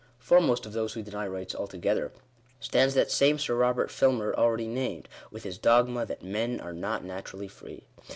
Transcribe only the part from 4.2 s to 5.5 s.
already named, with